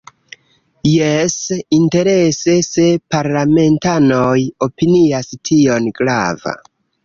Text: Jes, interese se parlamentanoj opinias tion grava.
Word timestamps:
Jes, 0.91 1.35
interese 1.77 2.57
se 2.69 2.87
parlamentanoj 3.17 4.41
opinias 4.71 5.33
tion 5.51 5.95
grava. 6.03 6.61